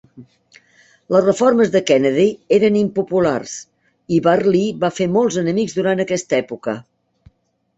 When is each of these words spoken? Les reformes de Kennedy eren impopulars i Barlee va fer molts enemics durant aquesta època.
Les 1.15 1.25
reformes 1.25 1.73
de 1.75 1.81
Kennedy 1.91 2.25
eren 2.57 2.79
impopulars 2.79 3.53
i 4.17 4.23
Barlee 4.29 4.81
va 4.87 4.91
fer 5.01 5.11
molts 5.19 5.39
enemics 5.43 5.77
durant 5.81 6.03
aquesta 6.07 6.41
època. 6.41 6.77